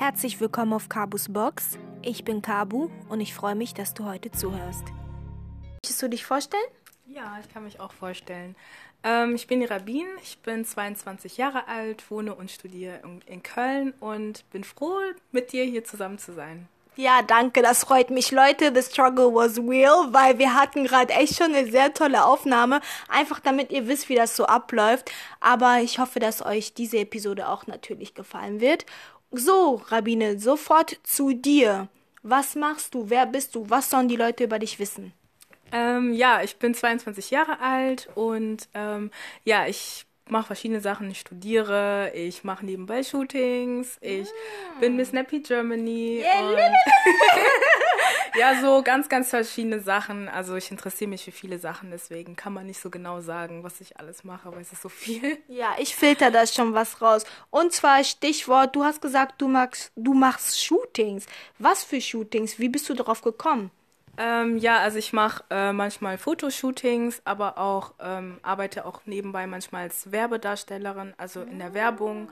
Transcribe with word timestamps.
Herzlich 0.00 0.40
willkommen 0.40 0.72
auf 0.72 0.88
Kabus 0.88 1.30
Box. 1.30 1.76
Ich 2.00 2.24
bin 2.24 2.40
Kabu 2.40 2.88
und 3.10 3.20
ich 3.20 3.34
freue 3.34 3.54
mich, 3.54 3.74
dass 3.74 3.92
du 3.92 4.06
heute 4.06 4.30
zuhörst. 4.30 4.84
Möchtest 5.82 6.00
du 6.00 6.08
dich 6.08 6.24
vorstellen? 6.24 6.64
Ja, 7.06 7.36
ich 7.38 7.52
kann 7.52 7.64
mich 7.64 7.80
auch 7.80 7.92
vorstellen. 7.92 8.56
Ähm, 9.02 9.34
ich 9.34 9.46
bin 9.46 9.60
die 9.60 9.66
Rabin, 9.66 10.06
ich 10.22 10.38
bin 10.38 10.64
22 10.64 11.36
Jahre 11.36 11.68
alt, 11.68 12.10
wohne 12.10 12.34
und 12.34 12.50
studiere 12.50 13.00
in, 13.04 13.20
in 13.26 13.42
Köln 13.42 13.92
und 14.00 14.50
bin 14.50 14.64
froh, 14.64 15.00
mit 15.32 15.52
dir 15.52 15.64
hier 15.64 15.84
zusammen 15.84 16.16
zu 16.16 16.32
sein. 16.32 16.66
Ja, 16.96 17.20
danke, 17.20 17.60
das 17.60 17.84
freut 17.84 18.08
mich. 18.08 18.30
Leute, 18.30 18.72
the 18.74 18.82
struggle 18.82 19.34
was 19.34 19.58
real, 19.58 20.12
weil 20.12 20.38
wir 20.38 20.54
hatten 20.54 20.84
gerade 20.84 21.12
echt 21.12 21.36
schon 21.36 21.54
eine 21.54 21.70
sehr 21.70 21.92
tolle 21.92 22.24
Aufnahme, 22.24 22.80
einfach 23.08 23.38
damit 23.38 23.70
ihr 23.70 23.86
wisst, 23.86 24.08
wie 24.08 24.16
das 24.16 24.34
so 24.34 24.46
abläuft. 24.46 25.10
Aber 25.40 25.80
ich 25.80 25.98
hoffe, 25.98 26.20
dass 26.20 26.44
euch 26.44 26.72
diese 26.72 26.98
Episode 26.98 27.48
auch 27.48 27.66
natürlich 27.66 28.14
gefallen 28.14 28.60
wird. 28.60 28.86
So, 29.32 29.82
Rabine, 29.88 30.38
sofort 30.38 30.98
zu 31.04 31.32
dir. 31.32 31.88
Was 32.22 32.54
machst 32.54 32.94
du? 32.94 33.08
Wer 33.08 33.26
bist 33.26 33.54
du? 33.54 33.70
Was 33.70 33.90
sollen 33.90 34.08
die 34.08 34.16
Leute 34.16 34.44
über 34.44 34.58
dich 34.58 34.78
wissen? 34.78 35.12
Ähm, 35.72 36.12
ja, 36.12 36.42
ich 36.42 36.56
bin 36.56 36.74
22 36.74 37.30
Jahre 37.30 37.60
alt 37.60 38.08
und 38.14 38.68
ähm, 38.74 39.10
ja, 39.44 39.66
ich 39.66 40.04
mache 40.28 40.46
verschiedene 40.46 40.80
Sachen. 40.80 41.10
Ich 41.10 41.20
studiere, 41.20 42.12
ich 42.14 42.44
mache 42.44 42.66
nebenbei 42.66 43.02
Shootings, 43.02 43.98
ich 44.00 44.28
ah. 44.28 44.80
bin 44.80 44.96
Miss 44.96 45.12
Nappy 45.12 45.40
Germany. 45.40 46.22
Yeah. 46.24 46.72
Ja, 48.40 48.58
so 48.58 48.82
ganz, 48.82 49.10
ganz 49.10 49.28
verschiedene 49.28 49.80
Sachen. 49.80 50.26
Also 50.26 50.56
ich 50.56 50.70
interessiere 50.70 51.10
mich 51.10 51.24
für 51.24 51.30
viele 51.30 51.58
Sachen, 51.58 51.90
deswegen 51.90 52.36
kann 52.36 52.54
man 52.54 52.64
nicht 52.64 52.80
so 52.80 52.88
genau 52.88 53.20
sagen, 53.20 53.64
was 53.64 53.82
ich 53.82 53.98
alles 53.98 54.24
mache, 54.24 54.50
weil 54.50 54.62
es 54.62 54.72
ist 54.72 54.80
so 54.80 54.88
viel. 54.88 55.36
Ja, 55.46 55.74
ich 55.78 55.94
filter 55.94 56.30
da 56.30 56.46
schon 56.46 56.72
was 56.72 57.02
raus. 57.02 57.24
Und 57.50 57.74
zwar 57.74 58.02
Stichwort, 58.02 58.74
du 58.74 58.82
hast 58.82 59.02
gesagt, 59.02 59.42
du 59.42 59.48
magst, 59.48 59.92
du 59.94 60.14
machst 60.14 60.58
Shootings. 60.58 61.26
Was 61.58 61.84
für 61.84 62.00
Shootings? 62.00 62.58
Wie 62.58 62.70
bist 62.70 62.88
du 62.88 62.94
darauf 62.94 63.20
gekommen? 63.20 63.70
Ähm, 64.22 64.58
ja, 64.58 64.80
also 64.80 64.98
ich 64.98 65.14
mache 65.14 65.44
äh, 65.48 65.72
manchmal 65.72 66.18
Fotoshootings, 66.18 67.22
aber 67.24 67.56
auch 67.56 67.94
ähm, 67.98 68.38
arbeite 68.42 68.84
auch 68.84 69.00
nebenbei 69.06 69.46
manchmal 69.46 69.84
als 69.84 70.12
Werbedarstellerin, 70.12 71.14
also 71.16 71.40
in 71.40 71.58
der 71.58 71.72
Werbung. 71.72 72.30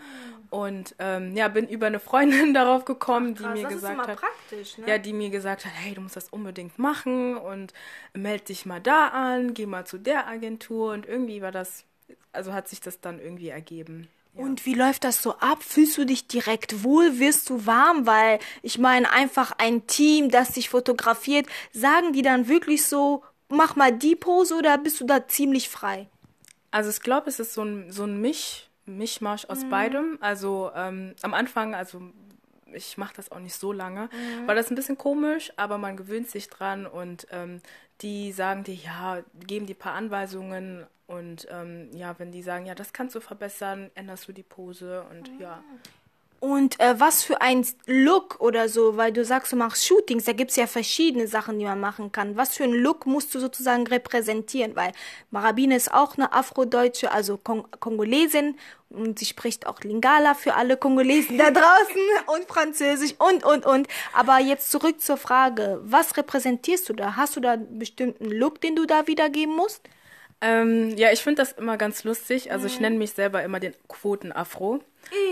Und 0.51 0.95
ähm, 0.99 1.35
ja, 1.35 1.49
bin 1.49 1.67
über 1.67 1.87
eine 1.87 1.99
Freundin 1.99 2.53
darauf 2.55 2.85
gekommen, 2.85 3.35
Ach, 3.39 3.55
die 3.55 3.63
mir 3.63 3.69
gesagt 3.69 4.07
hat, 4.07 4.21
ne? 4.53 4.87
ja, 4.87 4.99
die 4.99 5.15
mir 5.15 5.31
gesagt 5.31 5.65
hat, 5.65 5.73
hey, 5.77 5.95
du 5.95 6.03
musst 6.03 6.17
das 6.17 6.29
unbedingt 6.29 6.79
machen 6.79 7.39
und 7.39 7.73
melde 8.13 8.45
dich 8.45 8.67
mal 8.67 8.83
da 8.83 9.09
an, 9.09 9.55
geh 9.55 9.65
mal 9.65 9.87
zu 9.87 9.97
der 9.97 10.27
Agentur 10.27 10.93
und 10.93 11.07
irgendwie 11.07 11.41
war 11.41 11.53
das, 11.53 11.87
also 12.33 12.53
hat 12.53 12.69
sich 12.69 12.83
das 12.83 13.01
dann 13.01 13.19
irgendwie 13.19 13.49
ergeben. 13.49 14.09
Und 14.39 14.67
wie 14.67 14.75
läuft 14.75 15.05
das 15.05 15.23
so 15.23 15.35
ab? 15.39 15.63
Fühlst 15.63 15.99
du 15.99 16.05
dich 16.05 16.29
direkt 16.29 16.85
wohl? 16.85 17.19
Wirst 17.19 17.51
du 17.51 17.67
warm? 17.67 18.07
Weil 18.07 18.39
ich 18.63 18.79
meine, 18.79 19.11
einfach 19.11 19.53
ein 19.59 19.87
Team, 19.87 20.31
das 20.31 20.55
sich 20.55 20.69
fotografiert, 20.69 21.47
sagen 21.73 22.13
die 22.13 22.23
dann 22.23 22.49
wirklich 22.49 22.85
so, 22.85 23.25
mach 23.49 23.75
mal 23.77 23.93
die 23.93 24.15
Pose 24.15 24.55
oder 24.55 24.79
bist 24.79 25.01
du 25.01 25.07
da 25.07 25.27
ziemlich 25.27 25.69
frei? 25.69 26.07
Also 26.71 26.91
ich 26.91 27.01
glaube, 27.01 27.29
es 27.29 27.41
ist 27.41 27.55
so 27.55 27.63
ein, 27.63 27.91
so 27.91 28.05
ein 28.05 28.21
Misch, 28.21 28.69
Mischmasch 28.87 29.47
aus 29.47 29.65
mhm. 29.65 29.71
beidem. 29.71 30.19
Also 30.21 30.71
ähm, 30.75 31.15
am 31.23 31.35
Anfang, 31.35 31.75
also 31.75 32.01
ich 32.73 32.99
mache 32.99 33.15
das 33.17 33.33
auch 33.33 33.41
nicht 33.41 33.55
so 33.55 33.73
lange, 33.73 34.11
mhm. 34.13 34.47
war 34.47 34.55
das 34.55 34.71
ein 34.71 34.75
bisschen 34.75 34.99
komisch, 34.99 35.53
aber 35.57 35.79
man 35.79 35.97
gewöhnt 35.97 36.31
sich 36.31 36.49
dran 36.49 36.87
und 36.87 37.27
ähm, 37.31 37.61
die 38.01 38.33
sagen 38.33 38.65
dir, 38.65 38.75
ja, 38.75 39.23
geben 39.47 39.67
die 39.67 39.75
paar 39.75 39.95
Anweisungen 39.95 40.87
und 41.07 41.47
ähm, 41.51 41.91
ja, 41.93 42.19
wenn 42.19 42.33
die 42.33 42.43
sagen, 42.43 42.67
ja, 42.67 42.75
das 42.75 42.93
kannst 42.93 43.15
du 43.15 43.21
verbessern, 43.21 43.91
änderst 43.95 44.29
du 44.29 44.33
die 44.33 44.43
Pose 44.43 45.05
und 45.05 45.33
mhm. 45.33 45.41
ja. 45.41 45.65
Und 46.41 46.79
äh, 46.79 47.01
was 47.01 47.25
für 47.25 47.41
ein 47.41 47.67
Look 47.87 48.41
oder 48.41 48.69
so, 48.69 48.97
weil 48.97 49.13
du 49.13 49.25
sagst, 49.25 49.53
du 49.53 49.57
machst 49.57 49.85
Shootings, 49.85 50.25
da 50.25 50.33
gibt 50.33 50.53
es 50.53 50.57
ja 50.57 50.69
verschiedene 50.69 51.27
Sachen, 51.27 51.59
die 51.59 51.65
man 51.65 51.81
machen 51.81 52.13
kann. 52.13 52.37
Was 52.37 52.57
für 52.57 52.65
ein 52.65 52.75
Look 52.75 53.07
musst 53.07 53.35
du 53.35 53.41
sozusagen 53.41 53.87
repräsentieren? 53.89 54.77
Weil 54.77 54.93
Marabine 55.33 55.75
ist 55.75 55.93
auch 55.93 56.17
eine 56.17 56.33
Afrodeutsche, 56.33 57.11
also 57.11 57.39
Kong 57.39 57.67
Kongolesin 57.81 58.57
und 58.89 59.19
sie 59.19 59.25
spricht 59.25 59.67
auch 59.67 59.81
Lingala 59.81 60.35
für 60.35 60.55
alle 60.55 60.77
Kongolesen 60.77 61.39
da 61.39 61.51
draußen 61.51 62.03
und 62.27 62.47
Französisch 62.47 63.15
und, 63.19 63.45
und, 63.45 63.67
und. 63.67 63.89
Aber 64.13 64.39
jetzt 64.39 64.71
zurück 64.71 65.01
zur 65.01 65.17
Frage, 65.17 65.81
was 65.83 66.17
repräsentierst 66.17 66.89
du 66.89 66.93
da? 66.93 67.17
Hast 67.17 67.35
du 67.35 67.41
da 67.41 67.53
einen 67.53 67.81
bestimmten 67.81 68.27
Look, 68.27 68.61
den 68.61 68.77
du 68.77 68.87
da 68.87 69.09
wiedergeben 69.09 69.57
musst? 69.57 69.83
Ähm, 70.41 70.97
ja, 70.97 71.11
ich 71.13 71.23
finde 71.23 71.43
das 71.43 71.53
immer 71.53 71.77
ganz 71.77 72.05
lustig. 72.05 72.53
Also 72.53 72.67
ich 72.67 72.77
mhm. 72.77 72.83
nenne 72.83 72.99
mich 72.99 73.13
selber 73.13 73.43
immer 73.43 73.61
den 73.61 73.75
Quoten-Afro. 73.89 74.81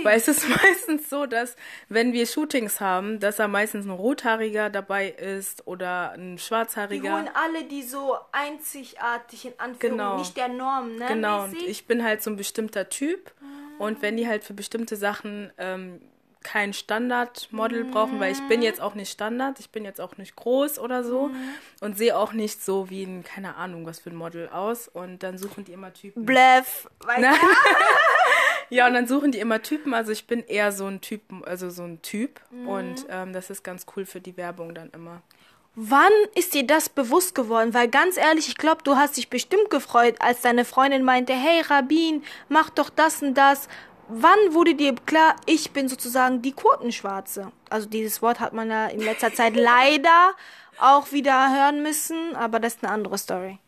Weil 0.04 0.16
es 0.16 0.26
ist 0.26 0.48
meistens 0.62 1.10
so, 1.10 1.26
dass 1.26 1.56
wenn 1.88 2.12
wir 2.12 2.26
Shootings 2.26 2.80
haben, 2.80 3.20
dass 3.20 3.36
da 3.36 3.46
meistens 3.46 3.86
ein 3.86 3.90
Rothaariger 3.90 4.70
dabei 4.70 5.08
ist 5.08 5.66
oder 5.66 6.12
ein 6.12 6.38
Schwarzhaariger. 6.38 7.02
Die 7.02 7.10
holen 7.10 7.30
alle 7.34 7.64
die 7.64 7.82
so 7.82 8.16
einzigartig 8.32 9.46
in 9.46 9.52
Anführungszeichen, 9.58 9.98
genau. 9.98 10.18
nicht 10.18 10.36
der 10.36 10.48
Norm, 10.48 10.96
ne? 10.96 11.06
Genau, 11.08 11.44
und 11.44 11.54
ich 11.54 11.86
bin 11.86 12.02
halt 12.02 12.22
so 12.22 12.30
ein 12.30 12.36
bestimmter 12.36 12.88
Typ. 12.88 13.32
Mhm. 13.40 13.80
Und 13.80 14.02
wenn 14.02 14.16
die 14.16 14.26
halt 14.26 14.44
für 14.44 14.54
bestimmte 14.54 14.96
Sachen 14.96 15.52
ähm, 15.58 16.00
kein 16.46 16.72
Standardmodel 16.72 17.84
mhm. 17.84 17.90
brauchen, 17.90 18.20
weil 18.20 18.30
ich 18.30 18.40
bin 18.48 18.62
jetzt 18.62 18.80
auch 18.80 18.94
nicht 18.94 19.10
Standard, 19.10 19.58
ich 19.58 19.70
bin 19.70 19.84
jetzt 19.84 20.00
auch 20.00 20.16
nicht 20.16 20.36
groß 20.36 20.78
oder 20.78 21.02
so 21.02 21.28
mhm. 21.28 21.48
und 21.80 21.98
sehe 21.98 22.16
auch 22.16 22.32
nicht 22.32 22.64
so 22.64 22.88
wie 22.88 23.02
ein, 23.02 23.24
keine 23.24 23.56
Ahnung, 23.56 23.84
was 23.84 23.98
für 23.98 24.10
ein 24.10 24.16
Model 24.16 24.48
aus 24.48 24.86
und 24.86 25.24
dann 25.24 25.38
suchen 25.38 25.64
die 25.64 25.72
immer 25.72 25.92
Typen. 25.92 26.24
Weißt 27.00 27.20
du? 27.20 27.46
ja, 28.70 28.86
und 28.86 28.94
dann 28.94 29.08
suchen 29.08 29.32
die 29.32 29.40
immer 29.40 29.60
Typen, 29.60 29.92
also 29.92 30.12
ich 30.12 30.28
bin 30.28 30.44
eher 30.44 30.70
so 30.70 30.86
ein 30.86 31.00
Typ, 31.00 31.22
also 31.44 31.68
so 31.68 31.82
ein 31.82 32.00
Typ 32.00 32.40
mhm. 32.52 32.68
und 32.68 33.06
ähm, 33.10 33.32
das 33.32 33.50
ist 33.50 33.64
ganz 33.64 33.84
cool 33.96 34.06
für 34.06 34.20
die 34.20 34.36
Werbung 34.36 34.72
dann 34.72 34.90
immer. 34.90 35.22
Wann 35.74 36.12
ist 36.34 36.54
dir 36.54 36.66
das 36.66 36.88
bewusst 36.88 37.34
geworden? 37.34 37.74
Weil 37.74 37.88
ganz 37.88 38.16
ehrlich, 38.16 38.48
ich 38.48 38.56
glaube, 38.56 38.82
du 38.84 38.96
hast 38.96 39.16
dich 39.16 39.28
bestimmt 39.28 39.68
gefreut, 39.68 40.14
als 40.20 40.40
deine 40.40 40.64
Freundin 40.64 41.02
meinte, 41.02 41.34
hey 41.34 41.60
Rabin, 41.60 42.22
mach 42.48 42.70
doch 42.70 42.88
das 42.88 43.20
und 43.20 43.34
das 43.34 43.68
wann 44.08 44.38
wurde 44.50 44.74
dir 44.74 44.94
klar, 44.94 45.36
ich 45.46 45.72
bin 45.72 45.88
sozusagen 45.88 46.42
die 46.42 46.52
Quotenschwarze? 46.52 47.52
Also 47.70 47.88
dieses 47.88 48.22
Wort 48.22 48.40
hat 48.40 48.52
man 48.52 48.70
ja 48.70 48.86
in 48.86 49.00
letzter 49.00 49.32
Zeit 49.32 49.56
leider 49.56 50.32
auch 50.78 51.12
wieder 51.12 51.50
hören 51.54 51.82
müssen, 51.82 52.36
aber 52.36 52.60
das 52.60 52.74
ist 52.74 52.84
eine 52.84 52.92
andere 52.92 53.18
Story. 53.18 53.58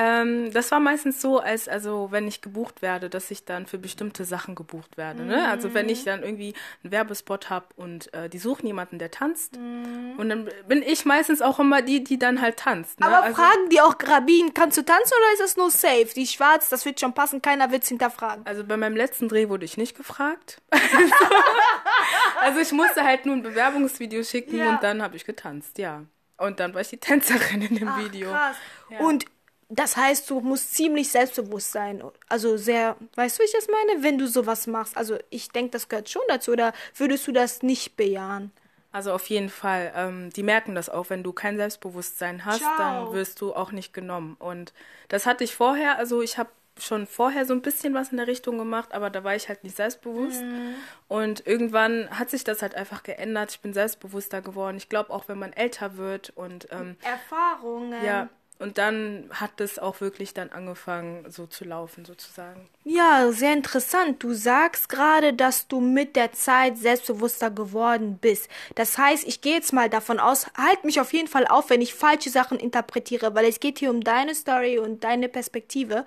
Ähm, 0.00 0.52
das 0.52 0.70
war 0.70 0.78
meistens 0.78 1.20
so, 1.20 1.40
als 1.40 1.68
also 1.68 2.12
wenn 2.12 2.28
ich 2.28 2.40
gebucht 2.40 2.82
werde, 2.82 3.10
dass 3.10 3.32
ich 3.32 3.44
dann 3.44 3.66
für 3.66 3.78
bestimmte 3.78 4.24
Sachen 4.24 4.54
gebucht 4.54 4.96
werde. 4.96 5.24
Mhm. 5.24 5.28
Ne? 5.28 5.48
Also 5.48 5.74
wenn 5.74 5.88
ich 5.88 6.04
dann 6.04 6.22
irgendwie 6.22 6.54
einen 6.84 6.92
Werbespot 6.92 7.50
habe 7.50 7.66
und 7.74 8.14
äh, 8.14 8.28
die 8.28 8.38
suchen 8.38 8.68
jemanden, 8.68 9.00
der 9.00 9.10
tanzt. 9.10 9.56
Mhm. 9.56 10.14
Und 10.16 10.28
dann 10.28 10.48
bin 10.68 10.84
ich 10.84 11.04
meistens 11.04 11.42
auch 11.42 11.58
immer 11.58 11.82
die, 11.82 12.04
die 12.04 12.16
dann 12.16 12.40
halt 12.40 12.58
tanzt. 12.58 13.00
Ne? 13.00 13.06
Aber 13.06 13.24
also, 13.24 13.34
fragen 13.34 13.70
die 13.72 13.80
auch 13.80 13.98
Grabin, 13.98 14.54
kannst 14.54 14.78
du 14.78 14.82
tanzen 14.82 15.14
oder 15.18 15.32
ist 15.32 15.42
das 15.42 15.56
nur 15.56 15.72
safe? 15.72 16.10
Die 16.14 16.28
schwarz, 16.28 16.68
das 16.68 16.84
wird 16.84 17.00
schon 17.00 17.12
passen, 17.12 17.42
keiner 17.42 17.72
wird 17.72 17.82
es 17.82 17.88
hinterfragen. 17.88 18.46
Also 18.46 18.62
bei 18.62 18.76
meinem 18.76 18.94
letzten 18.94 19.28
Dreh 19.28 19.48
wurde 19.48 19.64
ich 19.64 19.76
nicht 19.76 19.96
gefragt. 19.96 20.62
also 22.40 22.60
ich 22.60 22.70
musste 22.70 23.02
halt 23.02 23.26
nur 23.26 23.34
ein 23.34 23.42
Bewerbungsvideo 23.42 24.22
schicken 24.22 24.58
ja. 24.58 24.70
und 24.70 24.82
dann 24.84 25.02
habe 25.02 25.16
ich 25.16 25.24
getanzt, 25.24 25.78
ja. 25.78 26.04
Und 26.36 26.60
dann 26.60 26.72
war 26.72 26.82
ich 26.82 26.88
die 26.88 26.98
Tänzerin 26.98 27.62
in 27.62 27.74
dem 27.74 27.88
Ach, 27.88 27.98
Video. 27.98 28.30
Krass. 28.30 28.56
Ja. 28.90 29.00
Und 29.00 29.24
das 29.68 29.96
heißt, 29.96 30.30
du 30.30 30.40
musst 30.40 30.74
ziemlich 30.74 31.10
selbstbewusst 31.10 31.72
sein. 31.72 32.02
Also 32.28 32.56
sehr, 32.56 32.96
weißt 33.16 33.38
du, 33.38 33.42
wie 33.42 33.46
ich 33.46 33.52
das 33.52 33.68
meine? 33.68 34.02
Wenn 34.02 34.16
du 34.16 34.26
sowas 34.26 34.66
machst. 34.66 34.96
Also 34.96 35.18
ich 35.28 35.50
denke, 35.50 35.72
das 35.72 35.88
gehört 35.88 36.08
schon 36.08 36.22
dazu. 36.28 36.52
Oder 36.52 36.72
würdest 36.94 37.26
du 37.26 37.32
das 37.32 37.62
nicht 37.62 37.96
bejahen? 37.96 38.50
Also 38.92 39.12
auf 39.12 39.26
jeden 39.26 39.50
Fall. 39.50 39.92
Ähm, 39.94 40.30
die 40.30 40.42
merken 40.42 40.74
das 40.74 40.88
auch. 40.88 41.10
Wenn 41.10 41.22
du 41.22 41.34
kein 41.34 41.58
Selbstbewusstsein 41.58 42.46
hast, 42.46 42.60
Ciao. 42.60 42.78
dann 42.78 43.12
wirst 43.12 43.42
du 43.42 43.54
auch 43.54 43.70
nicht 43.70 43.92
genommen. 43.92 44.36
Und 44.38 44.72
das 45.08 45.26
hatte 45.26 45.44
ich 45.44 45.54
vorher. 45.54 45.98
Also 45.98 46.22
ich 46.22 46.38
habe 46.38 46.48
schon 46.80 47.06
vorher 47.06 47.44
so 47.44 47.52
ein 47.52 47.60
bisschen 47.60 47.92
was 47.92 48.10
in 48.10 48.16
der 48.16 48.26
Richtung 48.26 48.56
gemacht, 48.56 48.92
aber 48.92 49.10
da 49.10 49.24
war 49.24 49.34
ich 49.34 49.48
halt 49.48 49.64
nicht 49.64 49.76
selbstbewusst. 49.76 50.42
Mhm. 50.42 50.76
Und 51.08 51.46
irgendwann 51.46 52.08
hat 52.10 52.30
sich 52.30 52.44
das 52.44 52.62
halt 52.62 52.74
einfach 52.74 53.02
geändert. 53.02 53.50
Ich 53.50 53.60
bin 53.60 53.74
selbstbewusster 53.74 54.40
geworden. 54.40 54.76
Ich 54.76 54.88
glaube 54.88 55.10
auch, 55.10 55.28
wenn 55.28 55.38
man 55.38 55.52
älter 55.52 55.96
wird 55.96 56.30
und 56.30 56.68
ähm, 56.70 56.96
Erfahrungen. 57.02 58.04
Ja, 58.04 58.28
und 58.58 58.76
dann 58.76 59.30
hat 59.30 59.60
es 59.60 59.78
auch 59.78 60.00
wirklich 60.00 60.34
dann 60.34 60.50
angefangen, 60.50 61.30
so 61.30 61.46
zu 61.46 61.64
laufen, 61.64 62.04
sozusagen. 62.04 62.68
Ja, 62.84 63.30
sehr 63.30 63.52
interessant. 63.52 64.22
Du 64.22 64.34
sagst 64.34 64.88
gerade, 64.88 65.32
dass 65.32 65.68
du 65.68 65.80
mit 65.80 66.16
der 66.16 66.32
Zeit 66.32 66.76
selbstbewusster 66.76 67.50
geworden 67.50 68.18
bist. 68.20 68.48
Das 68.74 68.98
heißt, 68.98 69.26
ich 69.28 69.42
gehe 69.42 69.54
jetzt 69.54 69.72
mal 69.72 69.88
davon 69.88 70.18
aus, 70.18 70.46
halt 70.56 70.84
mich 70.84 71.00
auf 71.00 71.12
jeden 71.12 71.28
Fall 71.28 71.46
auf, 71.46 71.70
wenn 71.70 71.80
ich 71.80 71.94
falsche 71.94 72.30
Sachen 72.30 72.58
interpretiere, 72.58 73.34
weil 73.34 73.44
es 73.44 73.60
geht 73.60 73.78
hier 73.78 73.90
um 73.90 74.02
deine 74.02 74.34
Story 74.34 74.78
und 74.78 75.04
deine 75.04 75.28
Perspektive. 75.28 76.04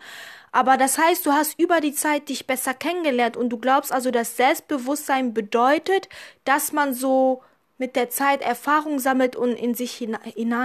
Aber 0.51 0.75
das 0.75 0.97
heißt, 0.97 1.25
du 1.25 1.31
hast 1.31 1.57
über 1.57 1.79
die 1.79 1.93
Zeit 1.93 2.27
dich 2.27 2.47
besser 2.47 2.73
kennengelernt 2.73 3.37
und 3.37 3.49
du 3.49 3.57
glaubst 3.57 3.93
also, 3.93 4.11
dass 4.11 4.35
Selbstbewusstsein 4.35 5.33
bedeutet, 5.33 6.09
dass 6.43 6.73
man 6.73 6.93
so 6.93 7.43
mit 7.81 7.95
der 7.95 8.11
Zeit 8.11 8.43
Erfahrung 8.43 8.99
sammelt 8.99 9.35
und 9.35 9.53
in 9.53 9.73
sich 9.73 9.93
hinein, 9.93 10.21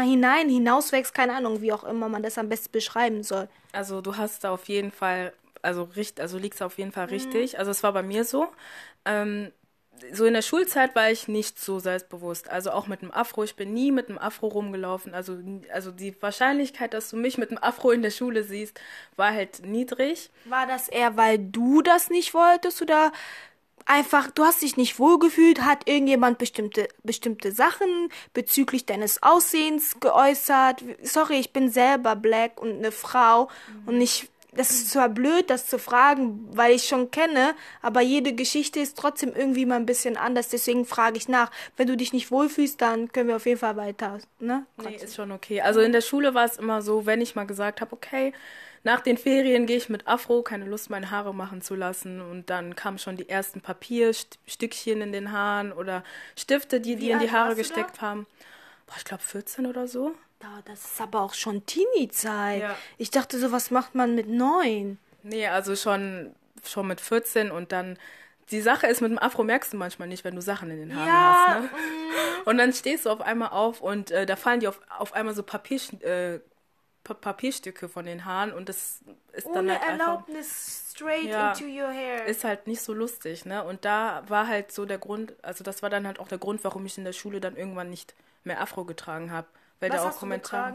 hinein 0.06 0.50
hinauswächst, 0.50 1.14
keine 1.14 1.32
Ahnung, 1.32 1.62
wie 1.62 1.72
auch 1.72 1.82
immer 1.82 2.10
man 2.10 2.22
das 2.22 2.36
am 2.36 2.50
besten 2.50 2.72
beschreiben 2.72 3.22
soll. 3.22 3.48
Also 3.72 4.02
du 4.02 4.18
hast 4.18 4.44
da 4.44 4.50
auf 4.50 4.68
jeden 4.68 4.92
Fall, 4.92 5.32
also, 5.62 5.84
richt, 5.96 6.20
also 6.20 6.36
liegst 6.36 6.62
auf 6.62 6.76
jeden 6.76 6.92
Fall 6.92 7.06
mhm. 7.06 7.14
richtig. 7.14 7.58
Also 7.58 7.70
es 7.70 7.82
war 7.82 7.94
bei 7.94 8.02
mir 8.02 8.24
so. 8.24 8.48
Ähm, 9.06 9.50
so 10.12 10.26
in 10.26 10.34
der 10.34 10.42
Schulzeit 10.42 10.94
war 10.94 11.10
ich 11.10 11.26
nicht 11.26 11.58
so 11.58 11.78
selbstbewusst. 11.78 12.50
Also 12.50 12.70
auch 12.70 12.86
mit 12.86 13.00
dem 13.00 13.10
Afro. 13.10 13.44
Ich 13.44 13.56
bin 13.56 13.72
nie 13.72 13.92
mit 13.92 14.10
dem 14.10 14.18
Afro 14.18 14.48
rumgelaufen. 14.48 15.14
Also, 15.14 15.38
also 15.72 15.92
die 15.92 16.20
Wahrscheinlichkeit, 16.20 16.92
dass 16.92 17.08
du 17.08 17.16
mich 17.16 17.38
mit 17.38 17.50
dem 17.50 17.56
Afro 17.56 17.92
in 17.92 18.02
der 18.02 18.10
Schule 18.10 18.44
siehst, 18.44 18.78
war 19.16 19.32
halt 19.32 19.64
niedrig. 19.64 20.28
War 20.44 20.66
das 20.66 20.88
eher, 20.88 21.16
weil 21.16 21.38
du 21.38 21.80
das 21.80 22.10
nicht 22.10 22.34
wolltest 22.34 22.82
oder 22.82 23.10
einfach, 23.86 24.30
du 24.30 24.44
hast 24.44 24.62
dich 24.62 24.76
nicht 24.76 24.98
wohlgefühlt, 24.98 25.62
hat 25.62 25.88
irgendjemand 25.88 26.38
bestimmte, 26.38 26.88
bestimmte 27.02 27.52
Sachen 27.52 28.10
bezüglich 28.34 28.84
deines 28.84 29.22
Aussehens 29.22 29.98
geäußert? 30.00 30.84
Sorry, 31.02 31.36
ich 31.36 31.52
bin 31.52 31.70
selber 31.70 32.16
black 32.16 32.60
und 32.60 32.78
eine 32.78 32.92
Frau 32.92 33.48
mhm. 33.68 33.88
und 33.88 34.00
ich 34.00 34.28
das 34.56 34.70
ist 34.70 34.90
zwar 34.90 35.08
blöd, 35.08 35.50
das 35.50 35.66
zu 35.66 35.78
fragen, 35.78 36.48
weil 36.50 36.74
ich 36.74 36.86
schon 36.86 37.10
kenne, 37.10 37.54
aber 37.82 38.00
jede 38.00 38.32
Geschichte 38.32 38.80
ist 38.80 38.96
trotzdem 38.98 39.32
irgendwie 39.34 39.66
mal 39.66 39.76
ein 39.76 39.86
bisschen 39.86 40.16
anders. 40.16 40.48
Deswegen 40.48 40.84
frage 40.84 41.16
ich 41.18 41.28
nach. 41.28 41.50
Wenn 41.76 41.86
du 41.86 41.96
dich 41.96 42.12
nicht 42.12 42.30
wohlfühlst, 42.30 42.80
dann 42.80 43.12
können 43.12 43.28
wir 43.28 43.36
auf 43.36 43.46
jeden 43.46 43.60
Fall 43.60 43.76
weiter. 43.76 44.18
Ne? 44.38 44.66
Nee, 44.76 44.96
ist 44.96 45.16
schon 45.16 45.32
okay. 45.32 45.60
Also 45.60 45.80
in 45.80 45.92
der 45.92 46.00
Schule 46.00 46.34
war 46.34 46.44
es 46.44 46.56
immer 46.56 46.82
so, 46.82 47.06
wenn 47.06 47.20
ich 47.20 47.34
mal 47.34 47.46
gesagt 47.46 47.80
habe, 47.80 47.92
okay, 47.92 48.32
nach 48.84 49.00
den 49.00 49.18
Ferien 49.18 49.66
gehe 49.66 49.76
ich 49.76 49.88
mit 49.88 50.06
Afro, 50.06 50.42
keine 50.42 50.64
Lust, 50.64 50.90
meine 50.90 51.10
Haare 51.10 51.34
machen 51.34 51.60
zu 51.60 51.74
lassen. 51.74 52.20
Und 52.20 52.50
dann 52.50 52.76
kamen 52.76 52.98
schon 52.98 53.16
die 53.16 53.28
ersten 53.28 53.60
Papierstückchen 53.60 55.00
in 55.02 55.12
den 55.12 55.32
Haaren 55.32 55.72
oder 55.72 56.04
Stifte, 56.36 56.80
die 56.80 56.96
die 56.96 57.10
in 57.10 57.18
die 57.18 57.32
Haare 57.32 57.56
gesteckt 57.56 58.00
haben. 58.00 58.26
Boah, 58.86 58.94
ich 58.96 59.04
glaube 59.04 59.22
14 59.24 59.66
oder 59.66 59.88
so. 59.88 60.14
Das 60.66 60.84
ist 60.84 61.00
aber 61.00 61.22
auch 61.22 61.34
schon 61.34 61.64
Teenie-Zeit. 61.64 62.62
Ja. 62.62 62.76
Ich 62.98 63.10
dachte 63.10 63.38
so, 63.38 63.52
was 63.52 63.70
macht 63.70 63.94
man 63.94 64.14
mit 64.14 64.28
neun? 64.28 64.98
Nee, 65.22 65.46
also 65.46 65.76
schon, 65.76 66.34
schon 66.64 66.86
mit 66.86 67.00
14 67.00 67.50
und 67.50 67.72
dann. 67.72 67.98
Die 68.50 68.60
Sache 68.60 68.86
ist, 68.86 69.00
mit 69.00 69.10
dem 69.10 69.18
Afro 69.18 69.42
merkst 69.42 69.72
du 69.72 69.76
manchmal 69.76 70.06
nicht, 70.06 70.22
wenn 70.22 70.36
du 70.36 70.40
Sachen 70.40 70.70
in 70.70 70.78
den 70.78 70.94
Haaren 70.94 71.08
ja. 71.08 71.46
hast. 71.48 71.62
Ne? 71.62 71.68
Mm. 71.68 72.48
Und 72.48 72.58
dann 72.58 72.72
stehst 72.72 73.04
du 73.04 73.10
auf 73.10 73.20
einmal 73.20 73.48
auf 73.48 73.80
und 73.80 74.12
äh, 74.12 74.24
da 74.24 74.36
fallen 74.36 74.60
dir 74.60 74.68
auf, 74.68 74.80
auf 74.98 75.14
einmal 75.14 75.34
so 75.34 75.42
Papier, 75.42 75.80
äh, 76.02 76.38
Papierstücke 77.02 77.88
von 77.88 78.06
den 78.06 78.24
Haaren 78.24 78.52
und 78.52 78.68
das 78.68 79.00
ist 79.32 79.46
Ohne 79.46 79.54
dann 79.54 79.70
halt 79.72 79.82
Erlaubnis 79.82 80.46
einfach, 80.46 80.96
straight 80.96 81.24
ja, 81.24 81.52
into 81.52 81.64
your 81.64 81.88
hair. 81.88 82.26
Ist 82.26 82.44
halt 82.44 82.68
nicht 82.68 82.82
so 82.82 82.92
lustig, 82.92 83.46
ne? 83.46 83.64
Und 83.64 83.84
da 83.84 84.22
war 84.28 84.46
halt 84.46 84.70
so 84.70 84.86
der 84.86 84.98
Grund, 84.98 85.34
also 85.42 85.64
das 85.64 85.82
war 85.82 85.90
dann 85.90 86.06
halt 86.06 86.20
auch 86.20 86.28
der 86.28 86.38
Grund, 86.38 86.62
warum 86.62 86.86
ich 86.86 86.98
in 86.98 87.04
der 87.04 87.12
Schule 87.12 87.40
dann 87.40 87.56
irgendwann 87.56 87.90
nicht 87.90 88.14
mehr 88.44 88.60
Afro 88.60 88.84
getragen 88.84 89.32
habe 89.32 89.48
weil 89.80 89.90
Was 89.90 90.02
da 90.02 90.08
auch 90.10 90.18
Kommentare. 90.18 90.74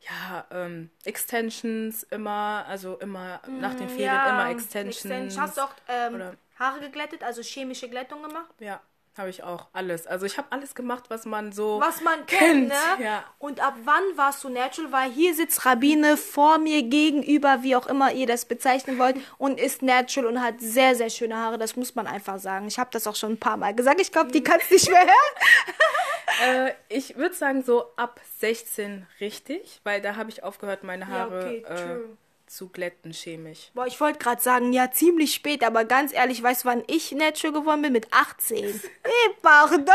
Ja, 0.00 0.46
ähm, 0.50 0.90
Extensions 1.04 2.02
immer, 2.04 2.64
also 2.66 2.98
immer 2.98 3.40
mm, 3.46 3.60
nach 3.60 3.74
den 3.74 3.88
Ferien 3.88 4.06
ja, 4.06 4.30
immer 4.30 4.50
Extensions. 4.50 4.96
Extensions. 4.96 5.38
Hast 5.38 5.56
du 5.56 5.60
auch 5.62 5.74
ähm, 5.88 6.36
Haare 6.58 6.80
geglättet, 6.80 7.22
also 7.22 7.40
chemische 7.42 7.88
Glättung 7.88 8.22
gemacht? 8.22 8.52
Ja. 8.58 8.80
Habe 9.18 9.28
ich 9.28 9.42
auch 9.42 9.66
alles. 9.74 10.06
Also 10.06 10.24
ich 10.24 10.38
habe 10.38 10.48
alles 10.50 10.74
gemacht, 10.74 11.04
was 11.08 11.26
man 11.26 11.52
so 11.52 11.80
was 11.80 12.00
man 12.00 12.24
kennt. 12.24 12.68
Ne? 12.68 13.04
Ja. 13.04 13.24
Und 13.38 13.60
ab 13.60 13.74
wann 13.84 14.02
warst 14.16 14.42
du 14.42 14.48
natural? 14.48 14.90
Weil 14.90 15.10
hier 15.10 15.34
sitzt 15.34 15.66
Rabine 15.66 16.16
vor 16.16 16.56
mir 16.56 16.82
gegenüber, 16.82 17.62
wie 17.62 17.76
auch 17.76 17.86
immer 17.86 18.12
ihr 18.12 18.26
das 18.26 18.46
bezeichnen 18.46 18.98
wollt, 18.98 19.16
und 19.36 19.60
ist 19.60 19.82
natural 19.82 20.30
und 20.30 20.40
hat 20.40 20.60
sehr 20.60 20.94
sehr 20.94 21.10
schöne 21.10 21.36
Haare. 21.36 21.58
Das 21.58 21.76
muss 21.76 21.94
man 21.94 22.06
einfach 22.06 22.38
sagen. 22.38 22.66
Ich 22.66 22.78
habe 22.78 22.88
das 22.90 23.06
auch 23.06 23.16
schon 23.16 23.32
ein 23.32 23.40
paar 23.40 23.58
Mal 23.58 23.74
gesagt. 23.74 24.00
Ich 24.00 24.12
glaube, 24.12 24.32
die 24.32 24.42
kannst 24.42 24.70
nicht 24.70 24.88
mehr 24.88 25.04
hören. 25.04 26.68
äh, 26.68 26.72
ich 26.88 27.16
würde 27.16 27.34
sagen 27.34 27.62
so 27.62 27.92
ab 27.96 28.18
16 28.38 29.06
richtig, 29.20 29.80
weil 29.84 30.00
da 30.00 30.16
habe 30.16 30.30
ich 30.30 30.42
aufgehört, 30.42 30.84
meine 30.84 31.08
Haare 31.08 31.62
ja, 31.62 31.68
okay, 31.68 31.92
äh, 31.92 31.98
zu 32.52 32.68
glätten 32.68 33.12
chemisch. 33.12 33.70
Boah, 33.72 33.86
ich 33.86 33.98
wollte 33.98 34.18
gerade 34.18 34.42
sagen, 34.42 34.74
ja, 34.74 34.90
ziemlich 34.90 35.32
spät, 35.32 35.64
aber 35.64 35.86
ganz 35.86 36.12
ehrlich, 36.12 36.42
weißt 36.42 36.64
du, 36.64 36.68
wann 36.68 36.82
ich 36.86 37.10
natural 37.12 37.54
geworden 37.54 37.80
bin? 37.80 37.94
Mit 37.94 38.12
18. 38.12 38.62
hey, 38.62 39.34
pardon. 39.42 39.86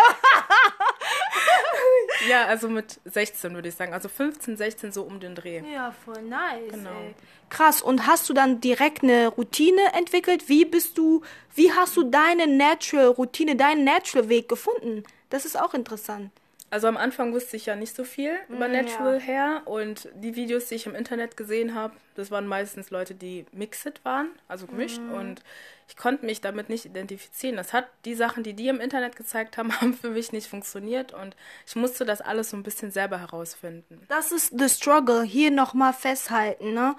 ja, 2.30 2.46
also 2.46 2.68
mit 2.68 3.00
16 3.06 3.54
würde 3.54 3.70
ich 3.70 3.76
sagen. 3.76 3.94
Also 3.94 4.10
15, 4.10 4.58
16 4.58 4.92
so 4.92 5.04
um 5.04 5.20
den 5.20 5.36
Dreh. 5.36 5.62
Ja, 5.72 5.94
voll 6.04 6.24
nice. 6.24 6.72
Genau. 6.72 6.90
Ey. 6.90 7.14
Krass. 7.50 7.84
Und 7.84 8.08
hast 8.08 8.28
du 8.28 8.34
dann 8.34 8.60
direkt 8.60 9.04
eine 9.04 9.28
Routine 9.28 9.94
entwickelt? 9.94 10.50
Wie 10.50 10.66
bist 10.66 10.98
du, 10.98 11.22
wie 11.54 11.72
hast 11.72 11.96
du 11.96 12.04
deine 12.04 12.48
Natural 12.48 13.08
Routine, 13.08 13.56
deinen 13.56 13.84
Natural 13.84 14.30
Weg 14.30 14.50
gefunden? 14.50 15.04
Das 15.30 15.46
ist 15.46 15.60
auch 15.60 15.76
interessant. 15.76 16.32
Also 16.70 16.88
am 16.88 16.98
Anfang 16.98 17.32
wusste 17.34 17.56
ich 17.56 17.66
ja 17.66 17.76
nicht 17.78 17.96
so 17.96 18.04
viel 18.04 18.36
über 18.50 18.68
mm, 18.68 18.72
Natural 18.72 19.20
ja. 19.20 19.26
Hair 19.26 19.62
und 19.66 20.10
die 20.16 20.36
Videos, 20.36 20.68
die 20.68 20.76
ich 20.76 20.86
im 20.86 20.96
Internet 20.96 21.38
gesehen 21.38 21.74
habe, 21.74 21.94
das 22.16 22.30
waren 22.30 22.46
meistens 22.46 22.90
Leute, 22.90 23.16
die 23.16 23.46
mixed 23.54 24.04
waren, 24.04 24.30
also 24.50 24.68
gemischt 24.68 25.00
mm. 25.00 25.14
und 25.14 25.44
ich 25.88 25.96
konnte 25.96 26.26
mich 26.26 26.42
damit 26.42 26.68
nicht 26.68 26.84
identifizieren. 26.84 27.56
Das 27.56 27.72
hat 27.72 27.88
die 28.04 28.16
Sachen, 28.16 28.44
die 28.44 28.54
die 28.54 28.68
im 28.68 28.82
Internet 28.82 29.16
gezeigt 29.16 29.58
haben, 29.58 29.72
haben 29.82 29.94
für 29.94 30.10
mich 30.10 30.34
nicht 30.34 30.48
funktioniert 30.48 31.14
und 31.14 31.38
ich 31.66 31.78
musste 31.78 32.04
das 32.04 32.20
alles 32.20 32.50
so 32.50 32.58
ein 32.58 32.64
bisschen 32.64 32.92
selber 32.92 33.20
herausfinden. 33.20 34.02
Das 34.10 34.34
ist 34.34 34.54
the 34.58 34.68
struggle, 34.68 35.24
hier 35.24 35.52
nochmal 35.52 35.94
festhalten, 35.94 36.74
ne? 36.74 36.96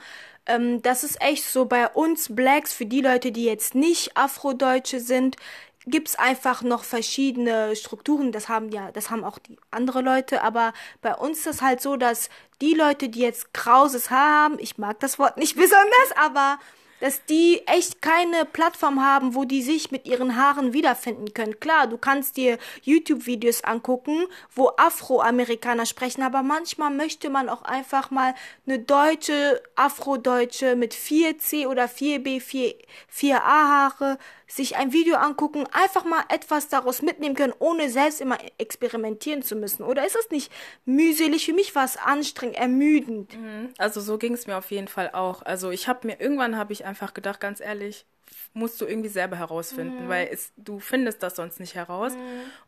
Ähm, 0.47 0.81
das 0.81 1.05
ist 1.05 1.21
echt 1.21 1.45
so 1.45 1.67
bei 1.67 1.87
uns 1.89 2.35
Blacks, 2.35 2.73
für 2.73 2.87
die 2.87 3.03
Leute, 3.03 3.33
die 3.33 3.45
jetzt 3.45 3.75
nicht 3.75 4.17
Afrodeutsche 4.17 4.99
sind, 4.99 5.37
gibt's 5.91 6.17
einfach 6.17 6.63
noch 6.63 6.85
verschiedene 6.85 7.75
Strukturen. 7.77 8.33
Das 8.33 8.49
haben 8.49 8.71
ja, 8.71 8.93
das 8.93 9.11
haben 9.11 9.25
auch 9.25 9.39
die 9.39 9.59
andere 9.71 10.01
Leute, 10.01 10.43
aber 10.43 10.73
bei 11.03 11.15
uns 11.15 11.41
ist 11.41 11.47
es 11.47 11.63
halt 11.63 11.81
so, 11.81 11.97
dass 11.97 12.29
die 12.61 12.75
Leute, 12.75 13.09
die 13.09 13.21
jetzt 13.21 13.53
krauses 13.55 14.11
Haar 14.11 14.45
haben, 14.45 14.59
ich 14.59 14.79
mag 14.79 15.01
das 15.01 15.19
Wort 15.19 15.37
nicht 15.37 15.57
besonders, 15.57 16.13
aber 16.17 16.59
dass 17.01 17.25
die 17.25 17.63
echt 17.67 18.03
keine 18.03 18.45
Plattform 18.45 19.05
haben, 19.05 19.35
wo 19.35 19.45
die 19.45 19.63
sich 19.63 19.91
mit 19.91 20.07
ihren 20.07 20.37
Haaren 20.37 20.73
wiederfinden 20.73 21.33
können. 21.33 21.61
Klar, 21.61 21.87
du 21.87 21.97
kannst 21.97 22.37
dir 22.37 22.59
YouTube-Videos 22.83 23.65
angucken, 23.65 24.25
wo 24.55 24.73
Afroamerikaner 24.77 25.87
sprechen, 25.87 26.23
aber 26.23 26.43
manchmal 26.43 26.91
möchte 26.91 27.31
man 27.31 27.49
auch 27.49 27.63
einfach 27.63 28.11
mal 28.11 28.35
eine 28.67 28.81
deutsche, 28.81 29.63
Afrodeutsche 29.77 30.77
mit 30.77 30.95
4C 30.95 31.67
oder 31.69 31.85
4B, 31.85 32.41
4, 32.41 32.75
4A 33.15 33.39
Haare 33.41 34.19
sich 34.49 34.77
ein 34.77 34.93
Video 34.93 35.17
angucken, 35.17 35.67
einfach 35.73 36.05
mal 36.05 36.25
etwas 36.31 36.69
daraus 36.69 37.03
mitnehmen 37.03 37.35
können, 37.35 37.53
ohne 37.59 37.91
selbst 37.91 38.21
immer 38.21 38.39
experimentieren 38.57 39.43
zu 39.43 39.55
müssen. 39.55 39.83
Oder 39.83 40.07
ist 40.07 40.17
es 40.17 40.31
nicht 40.31 40.51
mühselig? 40.87 41.45
Für 41.45 41.53
mich 41.53 41.75
war 41.75 41.85
es 41.85 41.99
anstrengend, 41.99 42.57
ermüdend. 42.57 43.39
Mhm. 43.39 43.75
Also 43.77 44.01
so 44.01 44.17
ging 44.17 44.33
es 44.33 44.47
mir 44.47 44.57
auf 44.57 44.71
jeden 44.71 44.89
Fall 44.89 45.11
auch. 45.13 45.43
Also 45.43 45.71
ich 45.71 45.87
habe 45.87 46.07
mir 46.07 46.21
irgendwann 46.21 46.57
habe 46.57 46.73
ich 46.73 46.87
einfach 46.87 47.13
gedacht, 47.13 47.41
ganz 47.41 47.61
ehrlich, 47.61 48.07
musst 48.53 48.81
du 48.81 48.87
irgendwie 48.87 49.09
selber 49.09 49.37
herausfinden, 49.37 50.05
mhm. 50.05 50.09
weil 50.09 50.29
es, 50.31 50.53
du 50.57 50.81
findest 50.81 51.23
das 51.23 51.37
sonst 51.37 51.61
nicht 51.61 51.75
heraus. 51.75 52.15
Mhm. 52.15 52.21